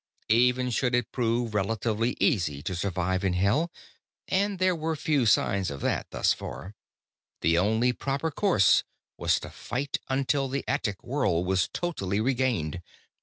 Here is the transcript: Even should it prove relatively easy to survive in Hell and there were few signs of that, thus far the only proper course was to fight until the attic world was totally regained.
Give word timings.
Even 0.29 0.71
should 0.71 0.95
it 0.95 1.11
prove 1.11 1.53
relatively 1.53 2.17
easy 2.19 2.63
to 2.63 2.75
survive 2.75 3.23
in 3.23 3.33
Hell 3.33 3.71
and 4.27 4.57
there 4.57 4.75
were 4.75 4.95
few 4.95 5.27
signs 5.27 5.69
of 5.69 5.81
that, 5.81 6.07
thus 6.09 6.33
far 6.33 6.73
the 7.41 7.55
only 7.55 7.93
proper 7.93 8.31
course 8.31 8.83
was 9.15 9.39
to 9.39 9.51
fight 9.51 9.99
until 10.09 10.47
the 10.47 10.63
attic 10.67 11.03
world 11.03 11.45
was 11.45 11.69
totally 11.71 12.19
regained. 12.19 12.81